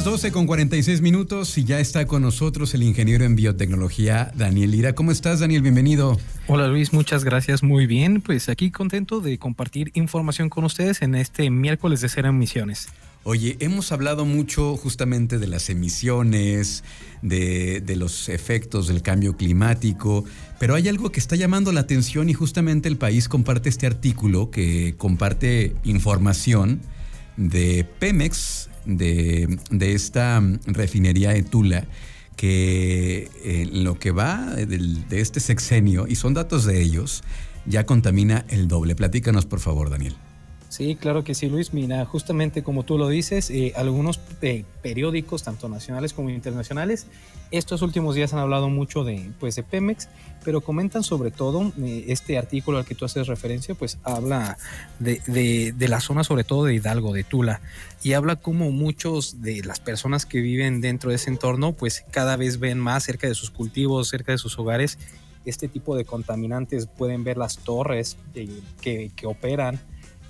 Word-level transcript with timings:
las 0.00 0.06
12 0.06 0.32
con 0.32 0.46
46 0.46 1.02
minutos 1.02 1.58
y 1.58 1.64
ya 1.64 1.78
está 1.78 2.06
con 2.06 2.22
nosotros 2.22 2.72
el 2.72 2.82
ingeniero 2.82 3.26
en 3.26 3.36
biotecnología 3.36 4.32
Daniel 4.34 4.70
Lira. 4.70 4.94
¿Cómo 4.94 5.10
estás, 5.10 5.40
Daniel? 5.40 5.60
Bienvenido. 5.60 6.18
Hola 6.46 6.68
Luis, 6.68 6.94
muchas 6.94 7.22
gracias. 7.22 7.62
Muy 7.62 7.84
bien, 7.84 8.22
pues 8.22 8.48
aquí 8.48 8.70
contento 8.70 9.20
de 9.20 9.36
compartir 9.36 9.90
información 9.92 10.48
con 10.48 10.64
ustedes 10.64 11.02
en 11.02 11.14
este 11.14 11.50
miércoles 11.50 12.00
de 12.00 12.08
Cero 12.08 12.30
Emisiones. 12.30 12.88
Oye, 13.24 13.58
hemos 13.60 13.92
hablado 13.92 14.24
mucho 14.24 14.74
justamente 14.78 15.38
de 15.38 15.46
las 15.46 15.68
emisiones, 15.68 16.82
de, 17.20 17.82
de, 17.82 17.96
los 17.96 18.30
efectos 18.30 18.88
del 18.88 19.02
cambio 19.02 19.36
climático, 19.36 20.24
pero 20.58 20.76
hay 20.76 20.88
algo 20.88 21.12
que 21.12 21.20
está 21.20 21.36
llamando 21.36 21.72
la 21.72 21.80
atención 21.80 22.30
y 22.30 22.32
justamente 22.32 22.88
el 22.88 22.96
país 22.96 23.28
comparte 23.28 23.68
este 23.68 23.86
artículo 23.86 24.50
que 24.50 24.94
comparte 24.96 25.76
información 25.84 26.80
de 27.36 27.86
Pemex, 27.98 28.69
de, 28.84 29.58
esta 29.80 30.42
refinería 30.66 31.30
de 31.30 31.42
Tula, 31.42 31.84
que 32.36 33.28
en 33.44 33.84
lo 33.84 33.98
que 33.98 34.10
va 34.10 34.54
de, 34.54 34.66
de 34.66 35.20
este 35.20 35.40
sexenio, 35.40 36.06
y 36.08 36.16
son 36.16 36.34
datos 36.34 36.64
de 36.64 36.80
ellos, 36.80 37.22
ya 37.66 37.84
contamina 37.86 38.44
el 38.48 38.68
doble. 38.68 38.94
Platícanos, 38.94 39.46
por 39.46 39.60
favor, 39.60 39.90
Daniel. 39.90 40.16
Sí, 40.70 40.94
claro 40.94 41.24
que 41.24 41.34
sí, 41.34 41.48
Luis. 41.48 41.74
Mira, 41.74 42.06
justamente 42.06 42.62
como 42.62 42.84
tú 42.84 42.96
lo 42.96 43.08
dices, 43.08 43.50
eh, 43.50 43.72
algunos 43.74 44.20
eh, 44.40 44.64
periódicos, 44.82 45.42
tanto 45.42 45.68
nacionales 45.68 46.12
como 46.12 46.30
internacionales, 46.30 47.08
estos 47.50 47.82
últimos 47.82 48.14
días 48.14 48.32
han 48.34 48.38
hablado 48.38 48.68
mucho 48.68 49.02
de, 49.02 49.32
pues, 49.40 49.60
Pemex, 49.68 50.08
pero 50.44 50.60
comentan 50.60 51.02
sobre 51.02 51.32
todo 51.32 51.72
eh, 51.82 52.04
este 52.06 52.38
artículo 52.38 52.78
al 52.78 52.84
que 52.84 52.94
tú 52.94 53.04
haces 53.04 53.26
referencia, 53.26 53.74
pues 53.74 53.98
habla 54.04 54.58
de, 55.00 55.20
de, 55.26 55.74
de, 55.76 55.88
la 55.88 55.98
zona, 55.98 56.22
sobre 56.22 56.44
todo 56.44 56.66
de 56.66 56.74
Hidalgo, 56.74 57.12
de 57.12 57.24
Tula, 57.24 57.60
y 58.04 58.12
habla 58.12 58.36
como 58.36 58.70
muchos 58.70 59.42
de 59.42 59.64
las 59.64 59.80
personas 59.80 60.24
que 60.24 60.38
viven 60.38 60.80
dentro 60.80 61.10
de 61.10 61.16
ese 61.16 61.30
entorno, 61.30 61.72
pues 61.72 62.04
cada 62.12 62.36
vez 62.36 62.60
ven 62.60 62.78
más 62.78 63.02
cerca 63.02 63.26
de 63.26 63.34
sus 63.34 63.50
cultivos, 63.50 64.06
cerca 64.06 64.30
de 64.30 64.38
sus 64.38 64.56
hogares, 64.56 64.98
este 65.44 65.66
tipo 65.66 65.96
de 65.96 66.04
contaminantes. 66.04 66.86
Pueden 66.86 67.24
ver 67.24 67.38
las 67.38 67.58
torres 67.58 68.16
que 68.80 69.10
operan 69.24 69.80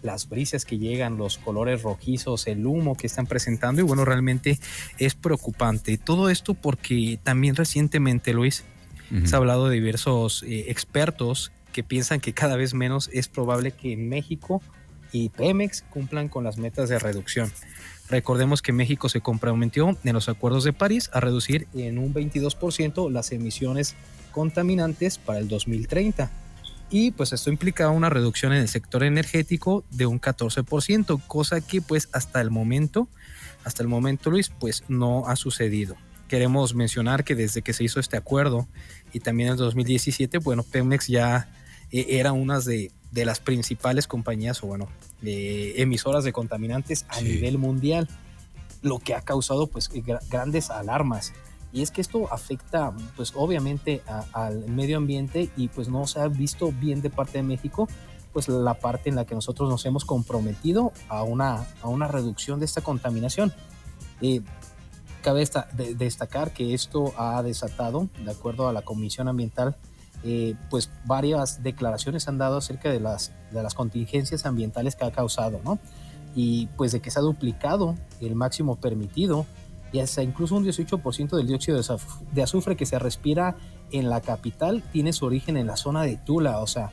las 0.03 0.29
brisas 0.29 0.65
que 0.65 0.79
llegan, 0.79 1.17
los 1.17 1.39
colores 1.39 1.83
rojizos, 1.83 2.47
el 2.47 2.67
humo 2.67 2.97
que 2.97 3.07
están 3.07 3.27
presentando 3.27 3.81
y 3.81 3.85
bueno, 3.85 4.05
realmente 4.05 4.59
es 4.99 5.15
preocupante. 5.15 5.99
Todo 5.99 6.31
esto 6.31 6.55
porque 6.55 7.19
también 7.23 7.57
recientemente, 7.57 8.33
Luis, 8.33 8.65
se 9.25 9.35
ha 9.35 9.39
hablado 9.39 9.69
de 9.69 9.75
diversos 9.75 10.45
eh, 10.45 10.67
expertos 10.69 11.51
que 11.73 11.83
piensan 11.83 12.21
que 12.21 12.33
cada 12.33 12.57
vez 12.57 12.75
menos 12.75 13.11
es 13.13 13.27
probable 13.27 13.73
que 13.73 13.97
México 13.97 14.63
y 15.13 15.31
Pemex 15.31 15.83
cumplan 15.83 16.29
con 16.29 16.45
las 16.45 16.59
metas 16.59 16.89
de 16.89 16.99
reducción. 16.99 17.53
Recordemos 18.09 18.63
que 18.63 18.73
México 18.73 19.09
se 19.09 19.21
comprometió 19.21 19.97
en 20.05 20.13
los 20.13 20.29
acuerdos 20.29 20.65
de 20.65 20.73
París 20.73 21.11
a 21.13 21.21
reducir 21.21 21.67
en 21.75 21.99
un 21.99 22.15
22% 22.15 23.11
las 23.11 23.33
emisiones 23.33 23.95
contaminantes 24.33 25.19
para 25.19 25.41
el 25.41 25.49
2030 25.49 26.31
y 26.91 27.13
pues 27.13 27.33
esto 27.33 27.51
implicaba 27.51 27.93
una 27.93 28.11
reducción 28.11 28.53
en 28.53 28.63
el 28.63 28.69
sector 28.69 29.05
energético 29.05 29.85
de 29.91 30.07
un 30.07 30.21
14%, 30.21 31.23
cosa 31.27 31.61
que 31.61 31.81
pues 31.81 32.09
hasta 32.13 32.41
el 32.41 32.51
momento, 32.51 33.09
hasta 33.65 33.83
el 33.83 33.89
momento 33.89 34.31
Luis, 34.31 34.51
pues 34.59 34.85
no 34.89 35.27
ha 35.29 35.37
sucedido. 35.37 35.97
Queremos 36.29 36.75
mencionar 36.75 37.25
que 37.25 37.35
desde 37.35 37.63
que 37.63 37.73
se 37.73 37.85
hizo 37.85 38.01
este 38.01 38.17
acuerdo 38.17 38.69
y 39.13 39.21
también 39.21 39.49
en 39.49 39.53
el 39.53 39.59
2017, 39.59 40.39
bueno, 40.39 40.65
Pemex 40.65 41.07
ya 41.07 41.49
eh, 41.93 42.07
era 42.11 42.33
una 42.33 42.61
de, 42.61 42.91
de, 43.13 43.25
las 43.25 43.41
principales 43.41 44.07
compañías 44.07 44.63
o 44.63 44.67
bueno, 44.67 44.89
emisoras 45.23 46.25
de 46.25 46.33
contaminantes 46.33 47.07
a 47.09 47.21
nivel 47.21 47.59
mundial, 47.59 48.09
lo 48.83 48.99
que 48.99 49.15
ha 49.15 49.23
causado 49.23 49.67
pues 49.67 49.91
grandes 50.29 50.71
alarmas 50.71 51.33
y 51.73 51.83
es 51.83 51.91
que 51.91 52.01
esto 52.01 52.33
afecta, 52.33 52.93
pues 53.17 53.33
obviamente 53.37 54.03
al 54.33 54.67
medio 54.67 54.97
ambiente 54.97 55.51
y 55.57 55.69
pues 55.69 55.89
no 55.89 56.07
se 56.07 56.21
ha 56.21 56.29
visto 56.29 56.73
bien 56.73 57.01
de 57.03 57.11
parte 57.11 57.39
de 57.39 57.43
México, 57.43 57.89
pues 58.33 58.49
la 58.49 58.75
parte 58.75 59.09
en 59.09 59.17
la 59.17 59.25
que 59.25 59.35
nosotros 59.35 59.69
nos 59.69 59.85
hemos 59.87 60.05
comprometido 60.05 60.93
a 61.09 61.23
una, 61.23 61.67
a 61.83 61.89
una 61.89 62.09
reducción 62.09 62.59
de 62.61 62.67
esta 62.67 62.81
contaminación. 62.81 63.53
Eh, 64.21 64.43
cabe 65.23 65.49
destacar 65.97 66.53
que 66.53 66.75
esto 66.75 67.13
ha 67.17 67.43
desatado, 67.43 68.09
de 68.25 68.31
acuerdo 68.31 68.69
a 68.69 68.73
la 68.73 68.83
Comisión 68.83 69.29
Ambiental, 69.29 69.77
eh, 70.23 70.55
pues 70.69 70.91
varias 71.07 71.63
declaraciones 71.63 72.29
han 72.29 72.39
dado 72.39 72.59
acerca 72.59 72.91
de 72.91 73.01
las, 73.01 73.33
de 73.51 73.63
las 73.63 73.75
contingencias 73.75 74.45
ambientales 74.45 74.97
que 74.97 75.05
ha 75.05 75.11
causado, 75.11 75.61
¿no? 75.65 75.79
Y 76.35 76.67
pues 76.77 76.93
de 76.93 77.01
que 77.01 77.11
se 77.11 77.19
ha 77.19 77.23
duplicado 77.23 77.97
el 78.21 78.35
máximo 78.35 78.77
permitido 78.77 79.47
y 79.93 80.01
hasta 80.01 80.23
incluso 80.23 80.57
un 80.57 80.65
18% 80.65 81.37
del 81.37 81.47
dióxido 81.47 81.81
de 82.33 82.43
azufre 82.43 82.77
que 82.77 82.87
se 82.87 82.99
respira 82.99 83.57
en 83.91 84.09
la 84.09 84.21
capital 84.21 84.83
tiene 84.93 85.13
su 85.13 85.27
origen 85.27 85.57
en 85.57 85.67
la 85.67 85.77
zona 85.77 86.03
de 86.03 86.17
Tula, 86.17 86.61
o 86.61 86.67
sea, 86.67 86.93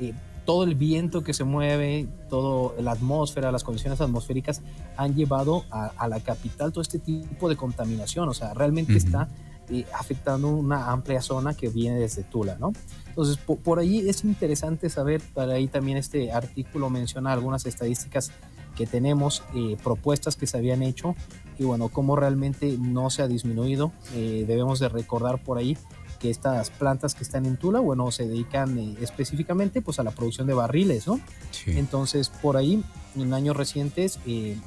eh, 0.00 0.14
todo 0.44 0.64
el 0.64 0.76
viento 0.76 1.22
que 1.22 1.34
se 1.34 1.44
mueve, 1.44 2.08
toda 2.30 2.80
la 2.80 2.92
atmósfera, 2.92 3.52
las 3.52 3.64
condiciones 3.64 4.00
atmosféricas 4.00 4.62
han 4.96 5.14
llevado 5.14 5.64
a, 5.70 6.08
la 6.08 6.20
capital 6.20 6.72
todo 6.72 6.80
este 6.80 6.98
tipo 6.98 7.50
de 7.50 7.56
contaminación, 7.56 8.30
o 8.30 8.32
sea, 8.32 8.54
realmente 8.54 8.96
está 8.96 9.28
eh, 9.68 9.84
afectando 9.92 10.48
una 10.48 10.90
amplia 10.90 11.20
zona 11.20 11.52
que 11.52 11.68
viene 11.68 11.98
desde 11.98 12.22
Tula, 12.22 12.56
¿no? 12.58 12.72
Entonces, 13.08 13.36
por, 13.36 13.58
por 13.58 13.78
ahí 13.78 14.08
es 14.08 14.24
interesante 14.24 14.88
saber, 14.88 15.20
para 15.34 15.52
ahí 15.52 15.68
también 15.68 15.98
este 15.98 16.32
artículo 16.32 16.88
menciona 16.88 17.30
algunas 17.30 17.66
estadísticas 17.66 18.32
que 18.78 18.86
tenemos, 18.86 19.42
eh, 19.56 19.76
propuestas 19.82 20.36
que 20.36 20.46
se 20.46 20.56
habían 20.56 20.84
hecho 20.84 21.16
y 21.58 21.64
bueno, 21.64 21.88
cómo 21.88 22.14
realmente 22.14 22.78
no 22.78 23.10
se 23.10 23.22
ha 23.22 23.28
disminuido. 23.28 23.90
Eh, 24.14 24.44
debemos 24.46 24.78
de 24.78 24.88
recordar 24.88 25.42
por 25.42 25.58
ahí 25.58 25.76
que 26.20 26.30
estas 26.30 26.70
plantas 26.70 27.16
que 27.16 27.24
están 27.24 27.44
en 27.44 27.56
Tula, 27.56 27.80
bueno, 27.80 28.12
se 28.12 28.28
dedican 28.28 28.78
eh, 28.78 28.96
específicamente 29.00 29.82
pues 29.82 29.98
a 29.98 30.04
la 30.04 30.12
producción 30.12 30.46
de 30.46 30.54
barriles, 30.54 31.08
¿no? 31.08 31.20
Entonces, 31.66 32.28
por 32.28 32.56
ahí, 32.56 32.84
en 33.16 33.34
años 33.34 33.56
recientes 33.56 34.20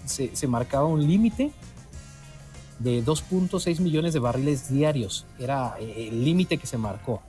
se, 0.05 0.35
se 0.35 0.47
marcaba 0.47 0.85
un 0.85 1.07
límite 1.07 1.51
de 2.79 3.03
2.6 3.03 3.79
millones 3.79 4.13
de 4.13 4.19
barriles 4.19 4.69
diarios. 4.69 5.25
Era 5.39 5.77
el 5.79 6.25
límite 6.25 6.57
que 6.57 6.67
se 6.67 6.77
marcó 6.77 7.21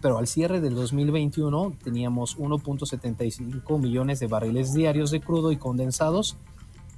pero 0.00 0.18
al 0.18 0.26
cierre 0.26 0.60
del 0.60 0.74
2021 0.74 1.74
teníamos 1.82 2.38
1.75 2.38 3.78
millones 3.78 4.18
de 4.20 4.26
barriles 4.26 4.74
diarios 4.74 5.10
de 5.10 5.20
crudo 5.20 5.52
y 5.52 5.56
condensados. 5.56 6.36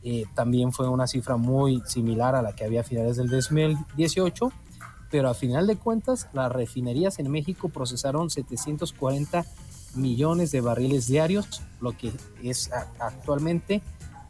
Eh, 0.03 0.25
también 0.35 0.73
fue 0.73 0.89
una 0.89 1.07
cifra 1.07 1.37
muy 1.37 1.83
similar 1.87 2.35
a 2.35 2.43
la 2.43 2.55
que 2.55 2.65
había 2.65 2.81
a 2.81 2.85
finales 2.85 3.17
del 3.17 3.29
2018, 3.29 4.53
pero 5.11 5.29
a 5.29 5.35
final 5.35 5.67
de 5.67 5.77
cuentas 5.77 6.29
las 6.33 6.51
refinerías 6.51 7.19
en 7.19 7.31
México 7.31 7.69
procesaron 7.69 8.31
740 8.31 9.45
millones 9.95 10.51
de 10.51 10.61
barriles 10.61 11.09
diarios, 11.09 11.63
lo 11.81 11.93
que 11.93 12.13
es 12.43 12.71
actualmente 12.99 13.83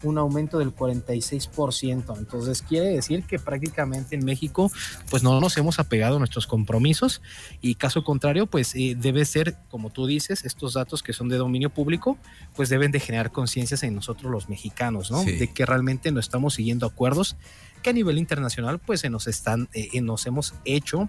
un 0.03 0.19
aumento 0.19 0.59
del 0.59 0.75
46%. 0.75 2.19
Entonces 2.19 2.63
quiere 2.63 2.89
decir 2.89 3.25
que 3.25 3.39
prácticamente 3.39 4.15
en 4.15 4.25
México 4.25 4.71
pues 5.11 5.23
no 5.23 5.41
nos 5.41 5.57
hemos 5.57 5.79
apegado 5.79 6.17
a 6.17 6.19
nuestros 6.19 6.47
compromisos 6.47 7.23
y 7.61 7.75
caso 7.75 8.05
contrario 8.05 8.47
pues 8.47 8.75
eh, 8.75 8.97
debe 8.99 9.25
ser, 9.25 9.57
como 9.71 9.91
tú 9.91 10.07
dices, 10.07 10.45
estos 10.45 10.75
datos 10.75 11.03
que 11.03 11.13
son 11.13 11.29
de 11.29 11.37
dominio 11.37 11.71
público 11.71 12.19
pues 12.55 12.69
deben 12.69 12.93
de 12.93 13.01
generar 13.01 13.33
conciencias 13.33 13.83
en 13.83 13.95
nosotros 13.95 14.31
los 14.31 14.49
mexicanos, 14.49 15.11
¿no? 15.11 15.25
De 15.25 15.53
que 15.53 15.67
realmente 15.67 16.13
no 16.13 16.21
estamos 16.21 16.55
siguiendo 16.55 16.87
acuerdos 16.87 17.37
que 17.83 17.91
a 17.91 17.93
nivel 17.93 18.19
internacional 18.19 18.79
pues 18.79 19.01
se 19.01 19.11
nos 19.11 19.27
están, 19.27 19.69
eh, 19.73 20.01
nos 20.01 20.27
hemos 20.27 20.55
hecho 20.65 21.09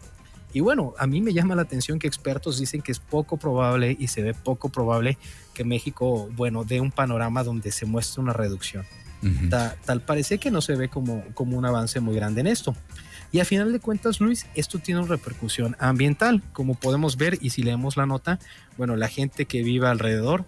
y 0.52 0.62
bueno, 0.62 0.94
a 0.98 1.06
mí 1.06 1.22
me 1.22 1.34
llama 1.34 1.56
la 1.56 1.62
atención 1.62 2.00
que 2.00 2.08
expertos 2.08 2.60
dicen 2.60 2.82
que 2.82 2.92
es 2.92 3.00
poco 3.00 3.38
probable 3.38 3.96
y 4.00 4.08
se 4.08 4.24
ve 4.24 4.34
poco 4.34 4.70
probable 4.70 5.18
que 5.54 5.64
México, 5.64 6.30
bueno, 6.36 6.64
dé 6.64 6.82
un 6.82 6.92
panorama 6.92 7.44
donde 7.44 7.72
se 7.72 7.86
muestre 7.86 8.22
una 8.22 8.34
reducción. 8.34 8.86
tal 9.86 10.02
parece 10.02 10.38
que 10.38 10.50
no 10.50 10.62
se 10.62 10.76
ve 10.76 10.90
como, 10.90 11.24
como 11.34 11.58
un 11.58 11.66
avance 11.66 12.00
muy 12.00 12.16
grande 12.16 12.42
en 12.42 12.48
esto. 12.48 12.76
Y 13.32 13.40
a 13.42 13.46
final 13.46 13.72
de 13.72 13.80
cuentas, 13.80 14.20
Luis, 14.22 14.48
esto 14.56 14.80
tiene 14.80 15.02
una 15.02 15.10
repercusión 15.10 15.76
ambiental, 15.80 16.42
como 16.52 16.74
podemos 16.74 17.16
ver 17.16 17.38
y 17.42 17.52
si 17.52 17.62
leemos 17.62 17.96
la 17.96 18.08
nota, 18.08 18.40
bueno, 18.76 18.96
la 18.96 19.08
gente 19.08 19.46
que 19.46 19.62
vive 19.62 19.88
alrededor, 19.88 20.46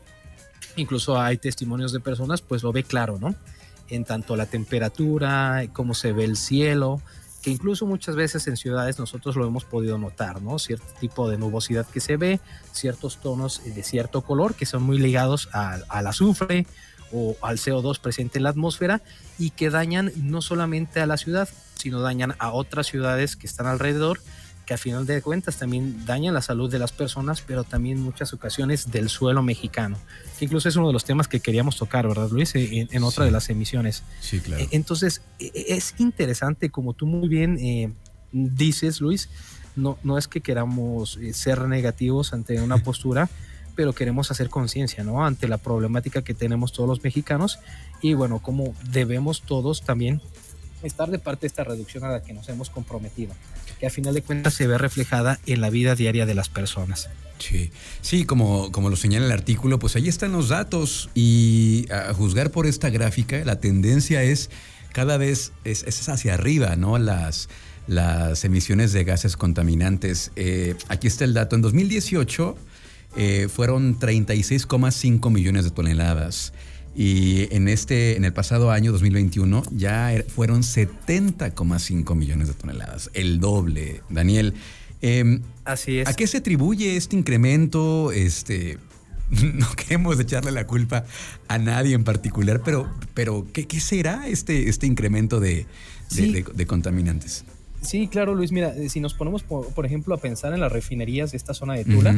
incluso 0.78 1.20
hay 1.20 1.38
testimonios 1.38 1.94
de 1.94 2.00
personas, 2.00 2.42
pues 2.42 2.64
lo 2.64 2.72
ve 2.72 2.84
claro, 2.84 3.20
¿no? 3.20 3.36
En 3.88 4.04
tanto 4.04 4.36
la 4.36 4.48
temperatura, 4.48 5.64
cómo 5.74 5.94
se 5.94 6.12
ve 6.12 6.24
el 6.24 6.38
cielo, 6.38 7.02
que 7.42 7.50
incluso 7.50 7.86
muchas 7.86 8.16
veces 8.16 8.48
en 8.48 8.56
ciudades 8.56 9.00
nosotros 9.00 9.36
lo 9.36 9.48
hemos 9.48 9.66
podido 9.66 9.98
notar, 9.98 10.42
¿no? 10.42 10.60
Cierto 10.60 10.86
tipo 11.00 11.30
de 11.30 11.38
nubosidad 11.38 11.88
que 11.88 12.00
se 12.00 12.18
ve, 12.18 12.40
ciertos 12.72 13.18
tonos 13.18 13.62
de 13.64 13.84
cierto 13.84 14.22
color 14.22 14.54
que 14.56 14.66
son 14.66 14.84
muy 14.84 14.98
ligados 14.98 15.50
al, 15.52 16.08
azufre 16.08 16.68
o 17.12 17.36
al 17.42 17.58
CO2 17.58 18.00
presente 18.00 18.38
en 18.38 18.44
la 18.44 18.50
atmósfera 18.50 19.02
y 19.40 19.50
que 19.50 19.70
dañan 19.70 20.12
no 20.18 20.42
solamente 20.42 21.02
a 21.02 21.08
la 21.08 21.18
ciudad, 21.18 21.50
sino 21.76 22.00
dañan 22.02 22.36
a 22.38 22.52
otras 22.52 22.88
ciudades 22.88 23.36
que 23.36 23.48
están 23.48 23.66
alrededor, 23.66 24.20
que 24.72 24.76
al 24.76 24.80
final 24.80 25.06
de 25.06 25.22
cuentas 25.22 25.58
también 25.58 26.06
dañan 26.06 26.34
la 26.34 26.42
salud 26.42 26.72
de 26.72 26.80
las 26.80 26.94
personas, 26.94 27.42
pero 27.46 27.66
también 27.66 27.98
en 27.98 28.04
muchas 28.06 28.32
ocasiones 28.32 28.90
del 28.90 29.10
suelo 29.10 29.44
mexicano. 29.44 29.98
incluso 30.40 30.70
es 30.70 30.78
uno 30.78 30.88
de 30.88 30.94
los 30.94 31.04
temas 31.04 31.28
que 31.28 31.42
queríamos 31.42 31.76
tocar, 31.76 32.08
¿verdad, 32.08 32.30
Luis? 32.32 32.54
En, 32.56 33.04
otra 33.04 33.26
de 33.26 33.32
las 33.32 33.50
emisiones. 33.50 34.04
Sí, 34.22 34.40
claro. 34.40 34.64
E, 34.64 34.70
entonces, 34.72 35.24
e, 35.40 35.52
e, 35.54 35.76
es 35.76 35.96
interesante, 35.98 36.70
como 36.70 36.94
tú 36.94 37.06
muy 37.06 37.28
bien 37.28 37.58
eh, 37.60 37.92
dices, 38.32 39.02
Luis, 39.02 39.28
no, 39.76 39.98
no 40.04 40.18
es 40.18 40.30
que 40.30 40.40
queramos 40.40 41.18
eh, 41.18 41.34
ser 41.34 41.68
negativos 41.68 42.32
ante 42.32 42.62
una 42.62 42.78
postura, 42.82 43.30
pero 43.76 43.92
queremos 43.92 44.32
hacer 44.32 44.50
conciencia, 44.50 45.04
¿no? 45.04 45.26
Ante 45.26 45.50
la 45.50 45.58
problemática 45.58 46.22
que 46.22 46.34
tenemos 46.34 46.72
todos 46.72 46.88
los 46.88 47.04
mexicanos 47.04 47.60
y 48.02 48.14
bueno, 48.14 48.40
como 48.40 48.74
debemos 48.90 49.42
todos 49.42 49.82
también 49.82 50.22
estar 50.88 51.10
de 51.10 51.20
parte 51.20 51.42
de 51.42 51.48
esta 51.48 51.64
reducción 51.64 52.04
a 52.04 52.10
la 52.10 52.24
que 52.24 52.34
nos 52.34 52.50
hemos 52.50 52.70
comprometido, 52.70 53.34
que 53.80 53.88
a 53.88 53.90
final 53.90 54.14
de 54.14 54.22
cuentas 54.22 54.54
se 54.54 54.68
ve 54.68 54.78
reflejada 54.78 55.40
en 55.46 55.62
la 55.62 55.70
vida 55.70 55.96
diaria 55.96 56.26
de 56.26 56.36
las 56.36 56.50
personas. 56.50 57.10
Sí, 57.40 57.72
sí, 58.02 58.26
como, 58.26 58.72
como 58.72 58.90
lo 58.90 58.96
señala 58.96 59.26
el 59.26 59.32
artículo, 59.32 59.80
pues 59.80 59.96
ahí 59.96 60.08
están 60.08 60.32
los 60.32 60.50
datos 60.50 61.10
y 61.16 61.92
a 61.92 62.14
juzgar 62.14 62.52
por 62.52 62.68
esta 62.68 62.90
gráfica, 62.90 63.44
la 63.44 63.60
tendencia 63.60 64.22
es 64.22 64.50
cada 64.94 65.18
vez 65.18 65.54
es, 65.64 65.84
es 65.84 66.08
hacia 66.10 66.34
arriba, 66.34 66.76
¿no? 66.76 66.98
Las, 66.98 67.50
las 67.88 68.46
emisiones 68.46 68.94
de 68.94 69.04
gases 69.04 69.38
contaminantes. 69.38 70.32
Eh, 70.36 70.76
aquí 70.88 71.08
está 71.08 71.26
el 71.26 71.34
dato. 71.34 71.56
En 71.56 71.62
2018 71.62 72.56
eh, 73.18 73.48
fueron 73.54 74.00
36,5 74.00 75.32
millones 75.32 75.64
de 75.66 75.72
toneladas. 75.72 76.54
Y 76.96 77.54
en 77.56 77.68
este, 77.68 78.18
en 78.18 78.26
el 78.26 78.34
pasado 78.34 78.72
año 78.72 78.92
2021 78.92 79.64
ya 79.72 80.12
er, 80.12 80.24
fueron 80.24 80.62
70,5 80.62 82.16
millones 82.16 82.50
de 82.50 82.54
toneladas, 82.54 83.10
el 83.14 83.40
doble. 83.40 84.02
Daniel, 84.10 84.54
em, 85.02 85.42
así 85.64 86.00
es. 86.00 86.08
¿A 86.08 86.14
qué 86.14 86.28
se 86.28 86.38
atribuye 86.38 86.98
este 86.98 87.16
incremento? 87.16 88.12
Este, 88.12 88.78
no 89.30 89.68
queremos 89.76 90.20
echarle 90.20 90.52
la 90.52 90.68
culpa 90.68 91.06
a 91.48 91.58
nadie 91.58 91.96
en 91.96 92.04
particular, 92.04 92.62
pero, 92.64 92.92
pero 93.14 93.48
¿qué, 93.54 93.80
será 93.80 94.28
este, 94.28 94.68
este 94.68 94.86
incremento 94.86 95.40
de, 95.40 95.66
de 96.10 96.68
contaminantes? 96.68 97.46
Sí, 97.82 98.08
claro, 98.08 98.36
Luis. 98.36 98.52
Mira, 98.52 98.76
eh, 98.76 98.90
si 98.90 99.00
nos 99.00 99.16
ponemos, 99.16 99.44
por, 99.44 99.86
ejemplo, 99.86 100.14
a 100.14 100.18
pensar 100.18 100.54
en 100.54 100.60
las 100.60 100.72
refinerías 100.72 101.32
de 101.32 101.38
esta 101.38 101.54
zona 101.54 101.74
de 101.74 101.84
Tula, 101.84 102.16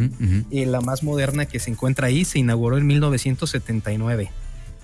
eh, 0.51 0.65
la 0.65 0.81
más 0.81 1.03
moderna 1.03 1.45
que 1.45 1.59
se 1.59 1.71
encuentra 1.71 2.07
ahí 2.07 2.25
se 2.25 2.39
inauguró 2.39 2.77
en 2.77 2.85
1979. 2.85 4.29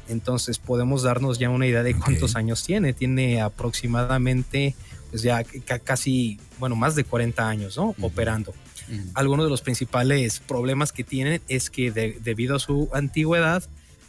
Entonces 0.10 0.58
podemos 0.58 1.04
darnos 1.04 1.40
ya 1.40 1.50
una 1.50 1.68
idea 1.68 1.84
de 1.84 1.96
cuántos 1.96 2.36
años 2.36 2.64
tiene. 2.64 2.94
Tiene 2.94 3.42
aproximadamente, 3.42 4.76
pues 5.10 5.22
ya 5.22 5.44
casi, 5.84 6.40
bueno, 6.60 6.76
más 6.76 6.96
de 6.96 7.04
40 7.04 7.48
años, 7.48 7.78
¿no? 7.78 7.96
Operando. 8.02 8.54
Algunos 9.14 9.46
de 9.46 9.52
los 9.52 9.62
principales 9.62 10.40
problemas 10.40 10.92
que 10.92 11.04
tienen 11.04 11.42
es 11.48 11.70
que 11.70 11.92
debido 11.92 12.56
a 12.56 12.60
su 12.60 12.90
antigüedad, 12.92 13.64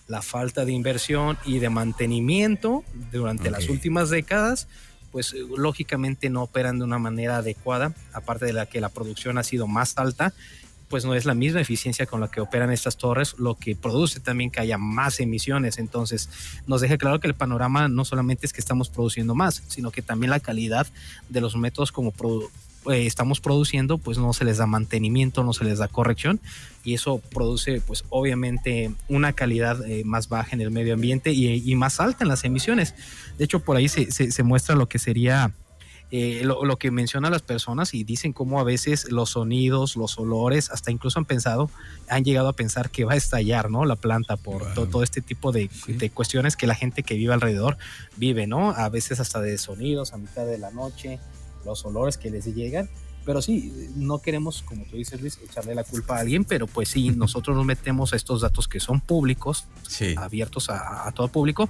la 0.09 0.23
falta 0.23 0.65
de 0.65 0.73
inversión 0.73 1.39
y 1.45 1.59
de 1.59 1.69
mantenimiento 1.69 2.83
durante 3.13 3.51
las 3.51 3.69
últimas 3.69 4.11
décadas, 4.11 4.69
pues 5.13 5.33
eh, 5.35 5.45
lógicamente 5.57 6.31
no 6.31 6.43
operan 6.43 6.79
de 6.79 6.85
una 6.85 6.99
manera 6.99 7.39
adecuada, 7.39 7.95
aparte 8.13 8.47
de 8.47 8.53
la 8.53 8.67
que 8.67 8.81
la 8.81 8.89
producción 8.89 9.39
ha 9.39 9.45
sido 9.45 9.67
más 9.67 9.97
alta, 9.99 10.33
pues 10.91 11.05
no 11.05 11.15
es 11.15 11.25
la 11.25 11.35
misma 11.35 11.61
eficiencia 11.61 12.05
con 12.05 12.21
la 12.21 12.29
que 12.29 12.41
operan 12.41 12.71
estas 12.73 12.97
torres, 12.97 13.37
lo 13.39 13.55
que 13.55 13.77
produce 13.77 14.19
también 14.19 14.51
que 14.51 14.61
haya 14.61 14.77
más 14.77 15.21
emisiones. 15.21 15.79
Entonces, 15.79 16.29
nos 16.67 16.81
deja 16.81 16.99
claro 16.99 17.21
que 17.21 17.29
el 17.29 17.35
panorama 17.35 17.89
no 17.89 18.05
solamente 18.05 18.45
es 18.45 18.53
que 18.53 18.61
estamos 18.61 18.91
produciendo 18.91 19.37
más, 19.37 19.63
sino 19.69 19.93
que 19.93 20.03
también 20.03 20.31
la 20.31 20.41
calidad 20.41 20.89
de 21.29 21.41
los 21.41 21.57
métodos 21.57 21.93
como 21.93 22.13
eh, 22.91 23.07
estamos 23.07 23.41
produciendo, 23.41 23.99
pues 23.99 24.19
no 24.19 24.33
se 24.33 24.45
les 24.45 24.59
da 24.59 24.67
mantenimiento, 24.67 25.45
no 25.45 25.53
se 25.53 25.65
les 25.65 25.79
da 25.79 25.87
corrección 25.87 26.41
y 26.83 26.95
eso 26.95 27.19
produce 27.19 27.81
pues 27.81 28.05
obviamente 28.09 28.91
una 29.09 29.33
calidad 29.33 29.87
eh, 29.87 30.03
más 30.05 30.29
baja 30.29 30.51
en 30.53 30.61
el 30.61 30.71
medio 30.71 30.95
ambiente 30.95 31.31
y, 31.33 31.75
más 31.77 32.01
alta 32.01 32.25
en 32.25 32.29
las 32.29 32.43
emisiones. 32.45 32.95
De 33.39 33.45
hecho, 33.45 33.61
por 33.61 33.77
ahí 33.77 33.89
se, 33.89 34.11
se, 34.11 34.43
muestra 34.43 34.75
lo 34.75 34.89
que 34.89 34.99
sería 34.99 35.53
eh, 36.11 36.43
lo, 36.45 36.77
que 36.77 36.91
mencionan 36.91 37.31
las 37.31 37.43
personas 37.43 37.95
y 37.95 38.05
dicen 38.05 38.33
cómo 38.33 38.59
a 38.59 38.65
veces 38.65 39.11
los 39.11 39.31
sonidos, 39.31 39.97
los 39.97 40.19
olores, 40.19 40.71
hasta 40.71 40.91
incluso 40.91 41.19
han 41.19 41.25
pensado, 41.25 41.71
han 42.09 42.25
llegado 42.25 42.49
a 42.49 42.53
pensar 42.53 42.91
que 42.91 43.05
va 43.05 43.13
a 43.13 43.17
estallar, 43.17 43.71
¿no? 43.71 43.85
La 43.85 43.97
planta 43.97 44.37
por 44.37 44.75
todo 44.75 45.03
este 45.03 45.21
tipo 45.21 45.53
de, 45.53 45.71
de, 45.87 46.11
cuestiones 46.11 46.57
que 46.57 46.67
la 46.67 46.75
gente 46.75 47.03
que 47.03 47.15
vive 47.15 47.33
alrededor 47.33 47.79
vive, 48.17 48.47
¿no? 48.47 48.71
A 48.71 48.89
veces 48.89 49.21
hasta 49.21 49.41
de 49.41 49.57
sonidos 49.59 50.13
a 50.13 50.19
mitad 50.19 50.47
de 50.47 50.59
la 50.59 50.71
noche, 50.71 51.21
los 51.65 51.85
olores 51.85 52.17
que 52.17 52.31
les 52.31 52.45
llegan. 52.55 52.89
Pero 53.25 53.43
sí, 53.43 53.91
no 53.97 54.19
queremos, 54.21 54.63
como 54.63 54.85
tú 54.87 54.97
dices, 54.97 55.21
Luis, 55.21 55.39
echarle 55.45 55.75
la 55.75 55.85
culpa 55.85 56.17
a 56.17 56.21
alguien, 56.21 56.45
pero 56.45 56.67
pues 56.67 56.89
sí, 56.89 57.11
nosotros 57.17 57.57
nos 57.57 57.67
metemos 57.67 58.13
a 58.13 58.17
estos 58.17 58.41
datos 58.41 58.67
que 58.67 58.81
son 58.81 59.01
públicos, 59.01 59.67
abiertos 60.17 60.71
a, 60.71 61.11
todo 61.15 61.29
público, 61.29 61.69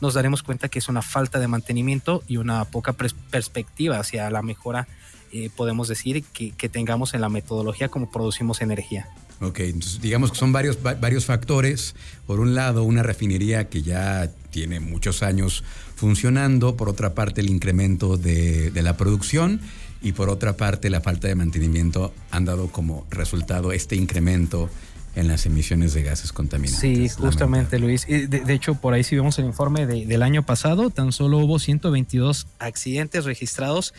nos 0.00 0.14
daremos 0.14 0.42
cuenta 0.42 0.68
que 0.68 0.78
es 0.78 0.88
una 0.88 1.02
falta 1.02 1.38
de 1.38 1.48
mantenimiento 1.48 2.22
y 2.28 2.36
una 2.36 2.64
poca 2.64 2.92
perspectiva 2.92 3.98
hacia 3.98 4.30
la 4.30 4.42
mejora, 4.42 4.86
eh, 5.32 5.50
podemos 5.54 5.88
decir, 5.88 6.24
que, 6.24 6.68
tengamos 6.68 7.14
en 7.14 7.20
la 7.20 7.28
metodología 7.28 7.88
como 7.88 8.10
producimos 8.10 8.60
energía. 8.60 9.08
Ok, 9.40 9.60
digamos 10.00 10.32
que 10.32 10.38
son 10.38 10.52
varios, 10.52 10.82
varios 10.82 11.26
factores. 11.26 11.94
Por 12.26 12.40
un 12.40 12.54
lado, 12.54 12.84
una 12.84 13.02
refinería 13.02 13.68
que 13.68 13.82
ya 13.82 14.30
tiene 14.50 14.80
muchos 14.80 15.22
años 15.22 15.62
funcionando, 15.94 16.76
por 16.76 16.88
otra 16.88 17.14
parte 17.14 17.42
el 17.42 17.50
incremento 17.50 18.16
de, 18.16 18.70
la 18.74 18.96
producción 18.96 19.60
y 20.00 20.12
por 20.12 20.30
otra 20.30 20.56
parte 20.56 20.88
la 20.88 21.00
falta 21.00 21.28
de 21.28 21.34
mantenimiento 21.34 22.14
han 22.30 22.44
dado 22.44 22.68
como 22.68 23.06
resultado 23.10 23.72
este 23.72 23.96
incremento 23.96 24.70
en 25.16 25.28
las 25.28 25.46
emisiones 25.46 25.94
de 25.94 26.02
gases 26.02 26.32
contaminantes. 26.32 26.80
Sí, 26.80 27.08
justamente 27.08 27.78
Luis. 27.78 28.06
De, 28.06 28.54
hecho, 28.54 28.74
por 28.74 28.94
ahí 28.94 29.02
si 29.02 29.16
vemos 29.16 29.38
el 29.38 29.46
informe 29.46 29.86
del 29.86 30.22
año 30.22 30.44
pasado, 30.44 30.90
tan 30.90 31.10
solo 31.10 31.38
hubo 31.38 31.58
122 31.58 32.46
accidentes 32.58 33.24
registrados 33.24 33.94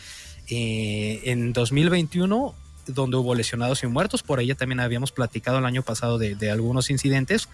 eh, 0.48 1.20
en 1.24 1.52
2021 1.52 2.54
donde 2.86 3.18
hubo 3.18 3.34
lesionados 3.34 3.82
y 3.82 3.86
muertos. 3.86 4.22
Por 4.22 4.38
ahí 4.38 4.54
también 4.54 4.80
habíamos 4.80 5.12
platicado 5.12 5.58
el 5.58 5.66
año 5.66 5.82
pasado 5.82 6.16
de, 6.16 6.34
de 6.36 6.50
algunos 6.50 6.88
incidentes 6.88 7.48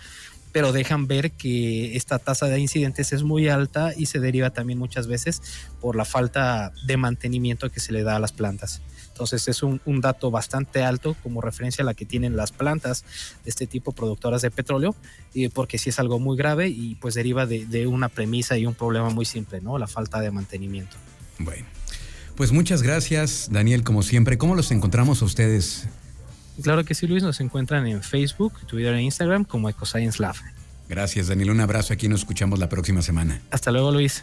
pero 0.54 0.70
dejan 0.70 1.08
ver 1.08 1.32
que 1.32 1.96
esta 1.96 2.20
tasa 2.20 2.46
de 2.46 2.60
incidentes 2.60 3.12
es 3.12 3.24
muy 3.24 3.48
alta 3.48 3.92
y 3.96 4.06
se 4.06 4.20
deriva 4.20 4.50
también 4.50 4.78
muchas 4.78 5.08
veces 5.08 5.42
por 5.80 5.96
la 5.96 6.04
falta 6.04 6.72
de 6.86 6.96
mantenimiento 6.96 7.70
que 7.70 7.80
se 7.80 7.92
le 7.92 8.04
da 8.04 8.14
a 8.14 8.20
las 8.20 8.30
plantas. 8.30 8.80
Entonces 9.08 9.48
es 9.48 9.64
un, 9.64 9.80
dato 10.00 10.30
bastante 10.30 10.84
alto 10.84 11.16
como 11.24 11.40
referencia 11.40 11.82
a 11.82 11.84
la 11.84 11.94
que 11.94 12.06
tienen 12.06 12.36
las 12.36 12.52
plantas 12.52 13.04
de 13.42 13.50
este 13.50 13.66
tipo 13.66 13.90
productoras 13.90 14.42
de 14.42 14.52
petróleo, 14.52 14.94
y 15.32 15.48
porque 15.48 15.76
sí 15.76 15.90
es 15.90 15.98
algo 15.98 16.20
muy 16.20 16.36
grave 16.36 16.68
y 16.68 16.94
pues 16.94 17.14
deriva 17.14 17.46
de, 17.46 17.66
de 17.66 17.88
una 17.88 18.08
premisa 18.08 18.56
y 18.56 18.64
un 18.64 18.74
problema 18.74 19.10
muy 19.10 19.24
simple, 19.24 19.60
¿no? 19.60 19.76
La 19.76 19.88
falta 19.88 20.20
de 20.20 20.30
mantenimiento. 20.30 20.96
Bueno, 21.40 21.66
pues 22.36 22.52
muchas 22.52 22.80
gracias 22.82 23.48
Daniel, 23.50 23.82
como 23.82 24.04
siempre. 24.04 24.38
¿Cómo 24.38 24.54
los 24.54 24.70
encontramos 24.70 25.20
a 25.20 25.24
ustedes 25.24 25.88
Claro 26.62 26.84
que 26.84 26.94
sí, 26.94 27.06
Luis. 27.06 27.22
Nos 27.22 27.40
encuentran 27.40 27.86
en 27.86 28.02
Facebook, 28.02 28.66
Twitter 28.66 28.94
e 28.94 29.02
Instagram 29.02 29.44
como 29.44 29.68
EcoScience 29.68 30.22
Lab. 30.22 30.36
Gracias, 30.88 31.28
Daniel. 31.28 31.50
Un 31.50 31.60
abrazo. 31.60 31.92
Aquí 31.92 32.08
nos 32.08 32.20
escuchamos 32.20 32.58
la 32.58 32.68
próxima 32.68 33.02
semana. 33.02 33.40
Hasta 33.50 33.72
luego, 33.72 33.90
Luis. 33.90 34.22